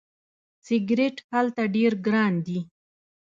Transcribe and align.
سیګرټ 0.65 1.15
هلته 1.31 1.61
ډیر 1.75 1.91
ګران 2.05 2.33
دي. 2.45 2.59